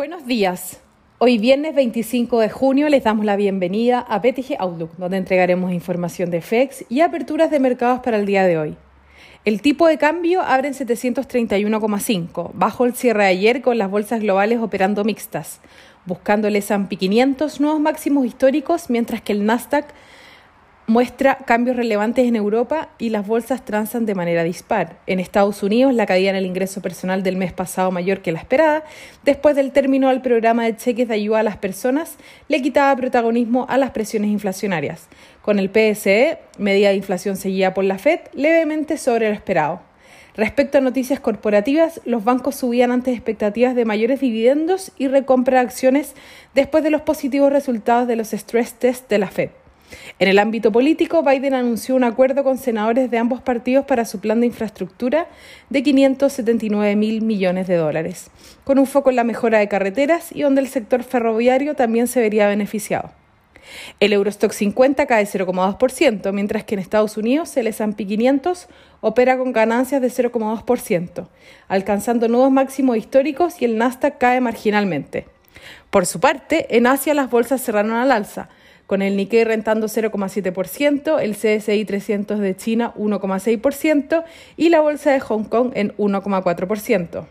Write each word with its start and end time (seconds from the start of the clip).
Buenos 0.00 0.24
días. 0.24 0.80
Hoy 1.18 1.36
viernes 1.36 1.74
25 1.74 2.40
de 2.40 2.48
junio 2.48 2.88
les 2.88 3.04
damos 3.04 3.26
la 3.26 3.36
bienvenida 3.36 3.98
a 3.98 4.18
BTG 4.18 4.56
Outlook, 4.58 4.96
donde 4.96 5.18
entregaremos 5.18 5.74
información 5.74 6.30
de 6.30 6.40
FEX 6.40 6.86
y 6.88 7.02
aperturas 7.02 7.50
de 7.50 7.60
mercados 7.60 8.00
para 8.00 8.16
el 8.16 8.24
día 8.24 8.46
de 8.46 8.56
hoy. 8.56 8.76
El 9.44 9.60
tipo 9.60 9.86
de 9.86 9.98
cambio 9.98 10.40
abre 10.40 10.68
en 10.68 10.74
731,5, 10.74 12.52
bajo 12.54 12.86
el 12.86 12.94
cierre 12.94 13.24
de 13.24 13.28
ayer 13.28 13.60
con 13.60 13.76
las 13.76 13.90
bolsas 13.90 14.20
globales 14.22 14.60
operando 14.60 15.04
mixtas, 15.04 15.60
buscando 16.06 16.48
el 16.48 16.56
S&P 16.56 16.96
500 16.96 17.60
nuevos 17.60 17.80
máximos 17.80 18.24
históricos, 18.24 18.88
mientras 18.88 19.20
que 19.20 19.32
el 19.32 19.44
Nasdaq 19.44 19.84
muestra 20.90 21.38
cambios 21.46 21.76
relevantes 21.76 22.26
en 22.26 22.34
Europa 22.34 22.88
y 22.98 23.10
las 23.10 23.24
bolsas 23.24 23.64
transan 23.64 24.06
de 24.06 24.16
manera 24.16 24.42
dispar. 24.42 24.98
En 25.06 25.20
Estados 25.20 25.62
Unidos, 25.62 25.94
la 25.94 26.04
caída 26.04 26.30
en 26.30 26.36
el 26.36 26.46
ingreso 26.46 26.82
personal 26.82 27.22
del 27.22 27.36
mes 27.36 27.52
pasado 27.52 27.92
mayor 27.92 28.22
que 28.22 28.32
la 28.32 28.40
esperada, 28.40 28.82
después 29.22 29.54
del 29.54 29.70
término 29.70 30.08
del 30.08 30.20
programa 30.20 30.64
de 30.64 30.76
cheques 30.76 31.06
de 31.06 31.14
ayuda 31.14 31.38
a 31.38 31.42
las 31.44 31.58
personas, 31.58 32.16
le 32.48 32.60
quitaba 32.60 32.96
protagonismo 32.96 33.66
a 33.68 33.78
las 33.78 33.92
presiones 33.92 34.30
inflacionarias. 34.30 35.06
Con 35.42 35.60
el 35.60 35.70
PSE, 35.70 36.38
medida 36.58 36.88
de 36.88 36.96
inflación 36.96 37.36
seguida 37.36 37.72
por 37.72 37.84
la 37.84 37.98
Fed, 37.98 38.18
levemente 38.34 38.98
sobre 38.98 39.28
lo 39.28 39.34
esperado. 39.34 39.82
Respecto 40.34 40.78
a 40.78 40.80
noticias 40.80 41.20
corporativas, 41.20 42.00
los 42.04 42.24
bancos 42.24 42.56
subían 42.56 42.90
antes 42.90 43.14
expectativas 43.14 43.76
de 43.76 43.84
mayores 43.84 44.18
dividendos 44.18 44.90
y 44.98 45.06
recompra 45.06 45.60
de 45.60 45.66
acciones 45.66 46.16
después 46.52 46.82
de 46.82 46.90
los 46.90 47.02
positivos 47.02 47.52
resultados 47.52 48.08
de 48.08 48.16
los 48.16 48.32
stress 48.32 48.74
tests 48.74 49.08
de 49.08 49.18
la 49.18 49.28
Fed. 49.28 49.50
En 50.18 50.28
el 50.28 50.38
ámbito 50.38 50.70
político, 50.72 51.22
Biden 51.22 51.54
anunció 51.54 51.94
un 51.94 52.04
acuerdo 52.04 52.44
con 52.44 52.58
senadores 52.58 53.10
de 53.10 53.18
ambos 53.18 53.40
partidos 53.40 53.86
para 53.86 54.04
su 54.04 54.20
plan 54.20 54.40
de 54.40 54.46
infraestructura 54.46 55.28
de 55.68 55.82
579 55.82 56.96
mil 56.96 57.22
millones 57.22 57.66
de 57.66 57.76
dólares, 57.76 58.30
con 58.64 58.78
un 58.78 58.86
foco 58.86 59.10
en 59.10 59.16
la 59.16 59.24
mejora 59.24 59.58
de 59.58 59.68
carreteras 59.68 60.30
y 60.32 60.42
donde 60.42 60.60
el 60.60 60.68
sector 60.68 61.02
ferroviario 61.02 61.74
también 61.74 62.06
se 62.06 62.20
vería 62.20 62.48
beneficiado. 62.48 63.10
El 64.00 64.12
Eurostock 64.12 64.52
50 64.52 65.06
cae 65.06 65.24
0,2%, 65.24 66.32
mientras 66.32 66.64
que 66.64 66.74
en 66.74 66.80
Estados 66.80 67.16
Unidos 67.16 67.56
el 67.56 67.66
S&P 67.66 68.06
500 68.06 68.68
opera 69.00 69.38
con 69.38 69.52
ganancias 69.52 70.00
de 70.00 70.08
0,2%, 70.08 71.28
alcanzando 71.68 72.28
nuevos 72.28 72.50
máximos 72.50 72.96
históricos 72.96 73.60
y 73.60 73.64
el 73.64 73.78
Nasdaq 73.78 74.18
cae 74.18 74.40
marginalmente. 74.40 75.26
Por 75.90 76.06
su 76.06 76.20
parte, 76.20 76.76
en 76.76 76.86
Asia 76.86 77.14
las 77.14 77.30
bolsas 77.30 77.62
cerraron 77.62 77.92
al 77.92 78.12
alza, 78.12 78.48
con 78.90 79.02
el 79.02 79.16
Nikkei 79.16 79.44
rentando 79.44 79.86
0,7%, 79.86 81.20
el 81.20 81.36
CSI 81.36 81.84
300 81.84 82.40
de 82.40 82.56
China 82.56 82.92
1,6% 82.96 84.24
y 84.56 84.68
la 84.68 84.80
bolsa 84.80 85.12
de 85.12 85.20
Hong 85.20 85.44
Kong 85.44 85.70
en 85.74 85.96
1,4%. 85.96 87.24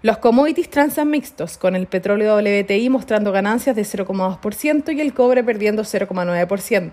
Los 0.00 0.16
commodities 0.16 0.70
transan 0.70 1.10
mixtos, 1.10 1.58
con 1.58 1.76
el 1.76 1.86
petróleo 1.86 2.38
WTI 2.38 2.88
mostrando 2.88 3.32
ganancias 3.32 3.76
de 3.76 3.82
0,2% 3.82 4.96
y 4.96 5.00
el 5.02 5.12
cobre 5.12 5.44
perdiendo 5.44 5.82
0,9%, 5.82 6.90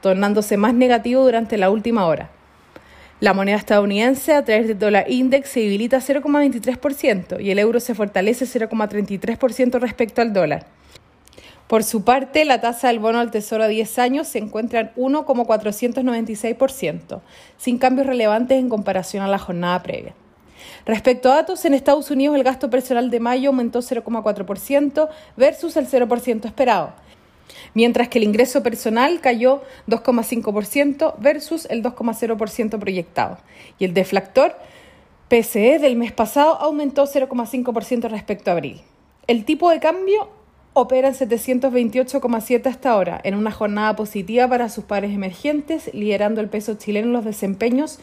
tornándose 0.00 0.56
más 0.56 0.72
negativo 0.72 1.24
durante 1.24 1.58
la 1.58 1.68
última 1.68 2.06
hora. 2.06 2.30
La 3.20 3.34
moneda 3.34 3.58
estadounidense 3.58 4.32
a 4.32 4.46
través 4.46 4.66
del 4.66 4.78
dólar 4.78 5.10
index 5.10 5.50
se 5.50 5.60
debilita 5.60 5.98
0,23% 5.98 7.38
y 7.38 7.50
el 7.50 7.58
euro 7.58 7.80
se 7.80 7.94
fortalece 7.94 8.46
0,33% 8.46 9.78
respecto 9.78 10.22
al 10.22 10.32
dólar. 10.32 10.64
Por 11.66 11.84
su 11.84 12.04
parte, 12.04 12.44
la 12.44 12.60
tasa 12.60 12.88
del 12.88 12.98
bono 12.98 13.18
al 13.18 13.30
tesoro 13.30 13.64
a 13.64 13.68
10 13.68 13.98
años 13.98 14.28
se 14.28 14.38
encuentra 14.38 14.80
en 14.80 14.92
1,496%, 14.94 17.20
sin 17.56 17.78
cambios 17.78 18.06
relevantes 18.06 18.58
en 18.58 18.68
comparación 18.68 19.22
a 19.22 19.28
la 19.28 19.38
jornada 19.38 19.82
previa. 19.82 20.14
Respecto 20.84 21.30
a 21.30 21.36
datos, 21.36 21.64
en 21.64 21.74
Estados 21.74 22.10
Unidos 22.10 22.36
el 22.36 22.44
gasto 22.44 22.68
personal 22.68 23.10
de 23.10 23.20
mayo 23.20 23.50
aumentó 23.50 23.80
0,4% 23.80 25.08
versus 25.36 25.76
el 25.76 25.88
0% 25.88 26.44
esperado, 26.44 26.92
mientras 27.74 28.08
que 28.08 28.18
el 28.18 28.24
ingreso 28.24 28.62
personal 28.62 29.20
cayó 29.20 29.62
2,5% 29.88 31.14
versus 31.18 31.66
el 31.70 31.82
2,0% 31.82 32.78
proyectado, 32.78 33.38
y 33.78 33.84
el 33.84 33.94
deflactor 33.94 34.56
PCE 35.28 35.78
del 35.78 35.96
mes 35.96 36.12
pasado 36.12 36.60
aumentó 36.60 37.06
0,5% 37.06 38.10
respecto 38.10 38.50
a 38.50 38.54
abril. 38.54 38.82
El 39.26 39.44
tipo 39.44 39.70
de 39.70 39.80
cambio 39.80 40.28
opera 40.74 41.08
en 41.08 41.14
728,7 41.14 42.66
hasta 42.66 42.90
ahora, 42.90 43.20
en 43.24 43.34
una 43.34 43.50
jornada 43.50 43.94
positiva 43.96 44.48
para 44.48 44.68
sus 44.68 44.84
pares 44.84 45.12
emergentes, 45.12 45.90
liderando 45.92 46.40
el 46.40 46.48
peso 46.48 46.74
chileno 46.74 47.08
en 47.08 47.12
los 47.12 47.24
desempeños 47.24 47.98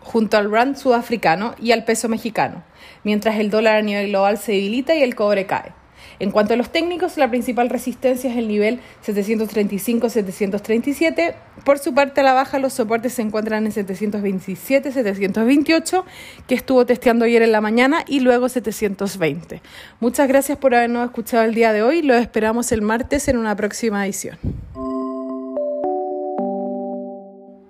junto 0.00 0.36
al 0.36 0.50
rand 0.50 0.76
sudafricano 0.76 1.54
y 1.60 1.72
al 1.72 1.84
peso 1.84 2.08
mexicano, 2.08 2.62
mientras 3.02 3.36
el 3.40 3.50
dólar 3.50 3.76
a 3.76 3.82
nivel 3.82 4.08
global 4.08 4.38
se 4.38 4.52
debilita 4.52 4.94
y 4.94 5.02
el 5.02 5.16
cobre 5.16 5.46
cae. 5.46 5.72
En 6.18 6.30
cuanto 6.30 6.54
a 6.54 6.56
los 6.56 6.70
técnicos, 6.70 7.16
la 7.16 7.28
principal 7.30 7.68
resistencia 7.68 8.30
es 8.30 8.36
el 8.36 8.46
nivel 8.48 8.80
735-737. 9.06 11.34
Por 11.64 11.78
su 11.78 11.94
parte, 11.94 12.20
a 12.20 12.24
la 12.24 12.32
baja, 12.32 12.58
los 12.58 12.72
soportes 12.72 13.12
se 13.14 13.22
encuentran 13.22 13.66
en 13.66 13.72
727-728, 13.72 16.04
que 16.46 16.54
estuvo 16.54 16.86
testeando 16.86 17.24
ayer 17.24 17.42
en 17.42 17.52
la 17.52 17.60
mañana, 17.60 18.04
y 18.06 18.20
luego 18.20 18.48
720. 18.48 19.60
Muchas 20.00 20.28
gracias 20.28 20.58
por 20.58 20.74
habernos 20.74 21.04
escuchado 21.04 21.44
el 21.44 21.54
día 21.54 21.72
de 21.72 21.82
hoy. 21.82 22.02
Los 22.02 22.18
esperamos 22.18 22.72
el 22.72 22.82
martes 22.82 23.28
en 23.28 23.38
una 23.38 23.56
próxima 23.56 24.04
edición. 24.04 24.36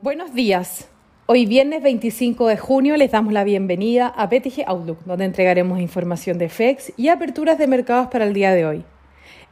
Buenos 0.02 0.34
días. 0.34 0.88
Hoy 1.28 1.44
viernes 1.44 1.82
25 1.82 2.46
de 2.46 2.56
junio 2.56 2.96
les 2.96 3.10
damos 3.10 3.32
la 3.32 3.42
bienvenida 3.42 4.06
a 4.06 4.28
BTG 4.28 4.62
Outlook, 4.64 5.00
donde 5.06 5.24
entregaremos 5.24 5.80
información 5.80 6.38
de 6.38 6.48
FEX 6.48 6.92
y 6.96 7.08
aperturas 7.08 7.58
de 7.58 7.66
mercados 7.66 8.06
para 8.12 8.26
el 8.26 8.32
día 8.32 8.54
de 8.54 8.64
hoy. 8.64 8.84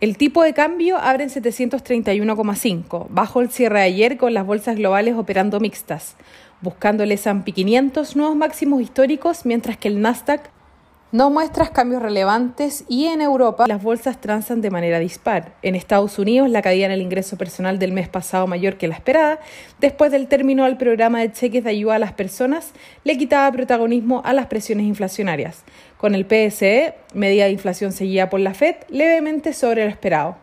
El 0.01 0.17
tipo 0.17 0.45
de 0.45 0.55
cambio 0.55 0.99
abre 0.99 1.25
en 1.25 1.31
731,5, 1.31 3.09
bajo 3.11 3.41
el 3.41 3.51
cierre 3.51 3.81
de 3.81 3.87
ayer 3.87 4.17
con 4.19 4.35
las 4.35 4.47
bolsas 4.47 4.77
globales 4.77 5.17
operando 5.17 5.59
mixtas, 5.59 6.15
buscando 6.61 7.03
el 7.03 7.11
S&P 7.11 7.51
500 7.51 8.15
nuevos 8.15 8.37
máximos 8.37 8.81
históricos, 8.81 9.45
mientras 9.45 9.77
que 9.77 9.89
el 9.89 10.01
Nasdaq 10.01 10.54
no 11.15 11.31
muestras 11.31 11.71
cambios 11.71 12.03
relevantes 12.03 12.83
y 12.89 13.05
en 13.05 13.21
Europa 13.21 13.67
las 13.69 13.81
bolsas 13.81 14.21
transan 14.21 14.61
de 14.61 14.73
manera 14.73 14.99
dispar. 14.99 15.55
En 15.63 15.77
Estados 15.77 16.19
Unidos 16.19 16.51
la 16.51 16.61
caída 16.61 16.87
en 16.87 16.91
el 16.91 17.03
ingreso 17.03 17.39
personal 17.39 17.79
del 17.79 17.93
mes 17.93 18.09
pasado 18.09 18.49
mayor 18.49 18.79
que 18.79 18.89
la 18.89 18.97
esperada, 18.97 19.39
después 19.79 20.11
del 20.11 20.27
término 20.27 20.65
del 20.65 20.77
programa 20.77 21.21
de 21.21 21.31
cheques 21.31 21.63
de 21.63 21.71
ayuda 21.71 21.95
a 21.95 21.99
las 22.01 22.15
personas, 22.15 22.73
le 23.05 23.17
quitaba 23.17 23.53
protagonismo 23.53 24.23
a 24.25 24.33
las 24.33 24.47
presiones 24.47 24.87
inflacionarias. 24.87 25.63
Con 25.99 26.17
el 26.17 26.27
PSE, 26.27 26.95
medida 27.15 27.45
de 27.45 27.53
inflación 27.53 27.93
seguida 27.93 28.29
por 28.29 28.41
la 28.41 28.53
Fed, 28.53 28.75
levemente 28.89 29.53
sobre 29.53 29.85
lo 29.85 29.91
esperado. 29.91 30.37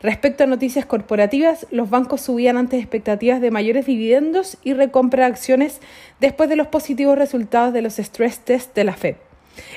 Respecto 0.00 0.44
a 0.44 0.46
noticias 0.46 0.86
corporativas, 0.86 1.66
los 1.70 1.90
bancos 1.90 2.22
subían 2.22 2.56
antes 2.56 2.80
expectativas 2.80 3.42
de 3.42 3.50
mayores 3.50 3.84
dividendos 3.84 4.56
y 4.64 4.72
recompra 4.72 5.24
de 5.24 5.32
acciones 5.32 5.82
después 6.18 6.48
de 6.48 6.56
los 6.56 6.68
positivos 6.68 7.18
resultados 7.18 7.74
de 7.74 7.82
los 7.82 7.98
stress 7.98 8.38
tests 8.38 8.72
de 8.72 8.84
la 8.84 8.94
Fed. 8.94 9.16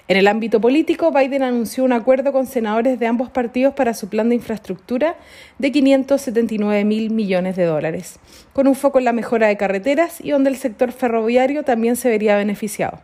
En 0.07 0.17
el 0.17 0.27
ámbito 0.27 0.61
político, 0.61 1.11
Biden 1.11 1.43
anunció 1.43 1.83
un 1.83 1.93
acuerdo 1.93 2.31
con 2.31 2.47
senadores 2.47 2.99
de 2.99 3.07
ambos 3.07 3.29
partidos 3.29 3.73
para 3.73 3.93
su 3.93 4.09
plan 4.09 4.29
de 4.29 4.35
infraestructura 4.35 5.17
de 5.59 5.71
579 5.71 6.85
mil 6.85 7.09
millones 7.09 7.55
de 7.55 7.65
dólares, 7.65 8.19
con 8.53 8.67
un 8.67 8.75
foco 8.75 8.99
en 8.99 9.05
la 9.05 9.13
mejora 9.13 9.47
de 9.47 9.57
carreteras 9.57 10.21
y 10.21 10.31
donde 10.31 10.49
el 10.49 10.57
sector 10.57 10.91
ferroviario 10.91 11.63
también 11.63 11.95
se 11.95 12.09
vería 12.09 12.38
beneficiado. 12.38 12.99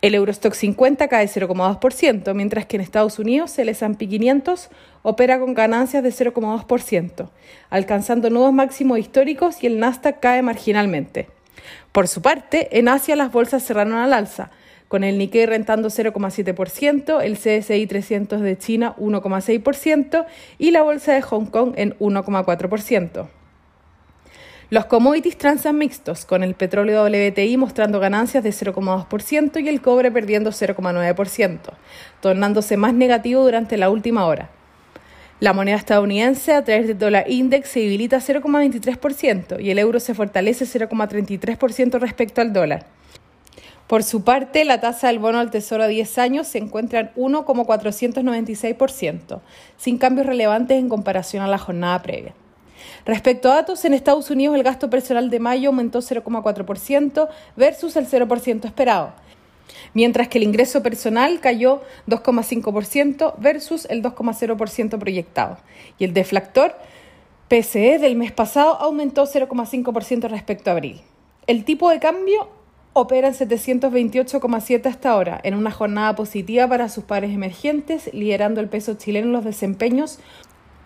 El 0.00 0.14
Eurostock 0.14 0.54
50 0.54 1.08
cae 1.08 1.26
0,2%, 1.26 2.34
mientras 2.34 2.66
que 2.66 2.76
en 2.76 2.82
Estados 2.82 3.18
Unidos 3.18 3.58
el 3.58 3.68
S&P 3.68 4.08
500 4.08 4.68
opera 5.02 5.38
con 5.38 5.54
ganancias 5.54 6.02
de 6.02 6.10
0,2%, 6.10 7.30
alcanzando 7.70 8.30
nuevos 8.30 8.52
máximos 8.52 8.98
históricos 8.98 9.62
y 9.62 9.66
el 9.66 9.78
Nasdaq 9.78 10.20
cae 10.20 10.42
marginalmente. 10.42 11.28
Por 11.92 12.08
su 12.08 12.22
parte, 12.22 12.78
en 12.78 12.88
Asia 12.88 13.16
las 13.16 13.32
bolsas 13.32 13.64
cerraron 13.64 13.94
al 13.94 14.12
alza, 14.12 14.50
con 14.90 15.04
el 15.04 15.18
Nikkei 15.18 15.46
rentando 15.46 15.88
0,7%, 15.88 17.22
el 17.22 17.38
CSI 17.38 17.86
300 17.86 18.40
de 18.40 18.58
China 18.58 18.96
1,6% 18.98 20.26
y 20.58 20.72
la 20.72 20.82
bolsa 20.82 21.12
de 21.12 21.22
Hong 21.22 21.46
Kong 21.46 21.74
en 21.76 21.96
1,4%. 22.00 23.28
Los 24.68 24.86
commodities 24.86 25.38
transan 25.38 25.78
mixtos, 25.78 26.24
con 26.24 26.42
el 26.42 26.54
petróleo 26.54 27.04
WTI 27.04 27.56
mostrando 27.56 28.00
ganancias 28.00 28.42
de 28.42 28.50
0,2% 28.50 29.62
y 29.62 29.68
el 29.68 29.80
cobre 29.80 30.10
perdiendo 30.10 30.50
0,9%, 30.50 31.58
tornándose 32.20 32.76
más 32.76 32.92
negativo 32.92 33.44
durante 33.44 33.76
la 33.76 33.90
última 33.90 34.26
hora. 34.26 34.50
La 35.38 35.52
moneda 35.52 35.76
estadounidense 35.76 36.52
a 36.52 36.64
través 36.64 36.88
del 36.88 36.98
dólar 36.98 37.30
index 37.30 37.68
se 37.68 37.78
debilita 37.78 38.16
0,23% 38.18 39.62
y 39.62 39.70
el 39.70 39.78
euro 39.78 40.00
se 40.00 40.14
fortalece 40.14 40.64
0,33% 40.64 42.00
respecto 42.00 42.40
al 42.40 42.52
dólar. 42.52 42.86
Por 43.90 44.02
su 44.04 44.22
parte, 44.22 44.64
la 44.64 44.80
tasa 44.80 45.08
del 45.08 45.18
bono 45.18 45.40
al 45.40 45.50
tesoro 45.50 45.82
a 45.82 45.88
10 45.88 46.18
años 46.18 46.46
se 46.46 46.58
encuentra 46.58 47.00
en 47.00 47.10
1,496%, 47.16 49.40
sin 49.76 49.98
cambios 49.98 50.28
relevantes 50.28 50.78
en 50.78 50.88
comparación 50.88 51.42
a 51.42 51.48
la 51.48 51.58
jornada 51.58 52.00
previa. 52.00 52.32
Respecto 53.04 53.50
a 53.50 53.56
datos, 53.56 53.84
en 53.84 53.94
Estados 53.94 54.30
Unidos 54.30 54.54
el 54.54 54.62
gasto 54.62 54.88
personal 54.90 55.28
de 55.28 55.40
mayo 55.40 55.70
aumentó 55.70 55.98
0,4% 55.98 57.28
versus 57.56 57.96
el 57.96 58.06
0% 58.06 58.64
esperado, 58.64 59.12
mientras 59.92 60.28
que 60.28 60.38
el 60.38 60.44
ingreso 60.44 60.84
personal 60.84 61.40
cayó 61.40 61.82
2,5% 62.06 63.34
versus 63.38 63.86
el 63.90 64.04
2,0% 64.04 64.98
proyectado. 65.00 65.58
Y 65.98 66.04
el 66.04 66.14
deflactor 66.14 66.76
PCE 67.48 67.98
del 67.98 68.14
mes 68.14 68.30
pasado 68.30 68.80
aumentó 68.80 69.26
0,5% 69.26 70.28
respecto 70.28 70.70
a 70.70 70.74
abril. 70.74 71.00
El 71.48 71.64
tipo 71.64 71.90
de 71.90 71.98
cambio 71.98 72.59
opera 72.92 73.28
en 73.28 73.34
728,7 73.34 74.86
hasta 74.86 75.10
ahora, 75.10 75.40
en 75.42 75.54
una 75.54 75.70
jornada 75.70 76.14
positiva 76.16 76.68
para 76.68 76.88
sus 76.88 77.04
pares 77.04 77.32
emergentes, 77.32 78.10
liderando 78.12 78.60
el 78.60 78.68
peso 78.68 78.94
chileno 78.94 79.28
en 79.28 79.32
los 79.32 79.44
desempeños 79.44 80.18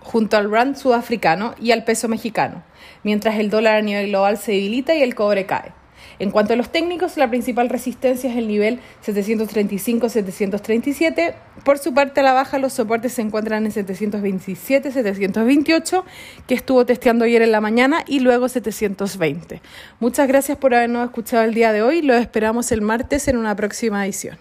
junto 0.01 0.37
al 0.37 0.51
rand 0.51 0.77
sudafricano 0.77 1.55
y 1.61 1.73
al 1.73 1.85
peso 1.85 2.09
mexicano, 2.09 2.63
mientras 3.03 3.37
el 3.37 3.49
dólar 3.51 3.77
a 3.77 3.83
nivel 3.83 4.09
global 4.09 4.37
se 4.37 4.53
debilita 4.53 4.95
y 4.95 5.03
el 5.03 5.15
cobre 5.15 5.47
cae. 5.47 5.73
En 6.19 6.31
cuanto 6.31 6.53
a 6.53 6.57
los 6.57 6.71
técnicos, 6.71 7.17
la 7.17 7.29
principal 7.29 7.69
resistencia 7.69 8.31
es 8.31 8.37
el 8.37 8.47
nivel 8.49 8.81
735-737. 9.05 11.35
Por 11.65 11.79
su 11.79 11.95
parte, 11.95 12.21
a 12.21 12.23
la 12.23 12.33
baja, 12.33 12.59
los 12.59 12.73
soportes 12.73 13.15
se 13.15 13.23
encuentran 13.23 13.67
en 13.67 13.73
727-728, 13.73 16.05
que 16.47 16.55
estuvo 16.55 16.87
testeando 16.87 17.25
ayer 17.25 17.43
en 17.43 17.51
la 17.53 17.61
mañana, 17.61 18.05
y 18.07 18.21
luego 18.21 18.49
720. 18.49 19.61
Muchas 20.01 20.29
gracias 20.29 20.57
por 20.59 20.75
habernos 20.75 21.05
escuchado 21.05 21.45
el 21.45 21.55
día 21.55 21.73
de 21.73 21.83
hoy. 21.83 22.03
Los 22.03 22.21
esperamos 22.21 22.71
el 22.73 22.81
martes 22.81 23.29
en 23.29 23.37
una 23.37 23.55
próxima 23.57 24.05
edición. 24.05 24.37